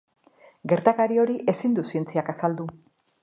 Gertakari 0.71 1.19
hori 1.25 1.35
ezin 1.55 1.77
du 1.79 1.85
zientziak 1.91 2.35
azaldu. 2.35 2.69